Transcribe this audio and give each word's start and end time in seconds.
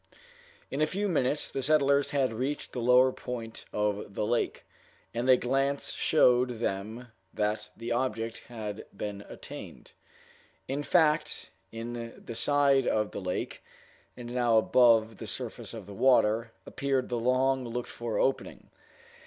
In 0.71 0.81
a 0.81 0.87
few 0.87 1.07
minutes 1.07 1.47
the 1.51 1.61
settlers 1.61 2.09
had 2.09 2.33
reached 2.33 2.73
the 2.73 2.79
lower 2.81 3.11
point 3.11 3.65
of 3.71 4.15
the 4.15 4.25
lake, 4.25 4.65
and 5.13 5.29
a 5.29 5.37
glance 5.37 5.93
showed 5.93 6.57
them 6.57 7.09
that 7.31 7.69
the 7.77 7.91
object 7.91 8.45
had 8.47 8.87
been 8.97 9.21
attained. 9.29 9.91
In 10.67 10.81
fact, 10.81 11.51
in 11.71 12.19
the 12.25 12.33
side 12.33 12.87
of 12.87 13.11
the 13.11 13.21
lake, 13.21 13.63
and 14.17 14.33
now 14.33 14.57
above 14.57 15.17
the 15.17 15.27
surface 15.27 15.71
of 15.71 15.85
the 15.85 15.93
water, 15.93 16.51
appeared 16.65 17.09
the 17.09 17.19
long 17.19 17.63
looked 17.63 17.87
for 17.89 18.17
opening. 18.17 18.71